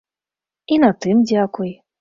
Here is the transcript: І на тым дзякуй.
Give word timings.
І 0.75 0.79
на 0.85 0.91
тым 1.05 1.23
дзякуй. 1.29 1.71